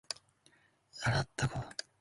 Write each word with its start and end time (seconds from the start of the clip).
알았다고! 1.05 1.69